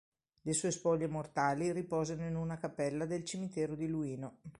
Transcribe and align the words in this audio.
Le 0.41 0.53
sue 0.53 0.71
spoglie 0.71 1.05
mortali 1.05 1.71
riposano 1.71 2.25
in 2.25 2.35
una 2.35 2.57
cappella 2.57 3.05
del 3.05 3.23
cimitero 3.23 3.75
di 3.75 3.87
Luino. 3.87 4.39